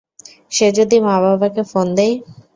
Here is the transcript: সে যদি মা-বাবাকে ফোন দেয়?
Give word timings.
সে 0.51 0.67
যদি 0.77 0.97
মা-বাবাকে 1.05 1.61
ফোন 1.71 1.87
দেয়? 1.97 2.15